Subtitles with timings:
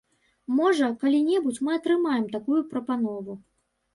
[0.59, 3.37] Можа, калі-небудзь мы атрымаем такую прапанову.